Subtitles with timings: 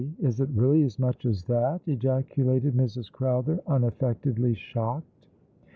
[0.19, 3.11] Is it really as much as that?" ejaculated Mrs.
[3.11, 5.27] Crowther, unaffectedly shocked.